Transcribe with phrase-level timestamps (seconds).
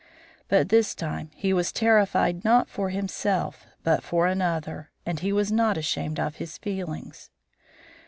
[0.47, 5.51] But this time he was terrified not for himself but for another, and he was
[5.51, 7.29] not ashamed of his feelings.